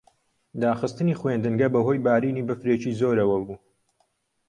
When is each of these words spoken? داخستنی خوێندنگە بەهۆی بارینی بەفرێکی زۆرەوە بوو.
داخستنی 0.61 1.17
خوێندنگە 1.19 1.67
بەهۆی 1.73 2.03
بارینی 2.05 2.45
بەفرێکی 2.47 2.97
زۆرەوە 2.99 3.37
بوو. 3.45 3.57